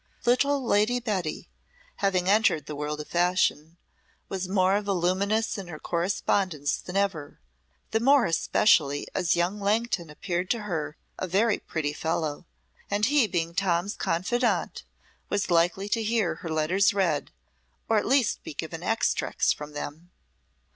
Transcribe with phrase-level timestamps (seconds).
[0.25, 1.47] Little Lady Betty,
[1.97, 3.77] having entered the world of fashion,
[4.29, 7.39] was more voluminous in her correspondence than ever,
[7.91, 12.47] the more especially as young Langton appeared to her a very pretty fellow,
[12.89, 14.81] and he being Tom's confidant,
[15.29, 17.29] was likely to hear her letters read,
[17.87, 20.09] or at least be given extracts from them.